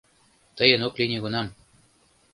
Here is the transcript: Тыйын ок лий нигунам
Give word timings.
Тыйын 0.57 0.81
ок 0.87 0.95
лий 0.99 1.09
нигунам 1.11 1.47